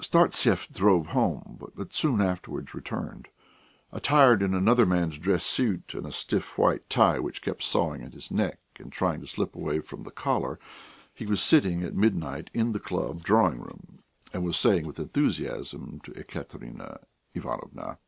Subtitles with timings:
[0.00, 3.28] Startsev drove home, but soon afterwards returned.
[3.92, 8.14] Attired in another man's dress suit and a stiff white tie which kept sawing at
[8.14, 10.58] his neck and trying to slip away from the collar,
[11.12, 13.98] he was sitting at midnight in the club drawing room,
[14.32, 17.00] and was saying with enthusiasm to Ekaterina
[17.34, 17.98] Ivanovna.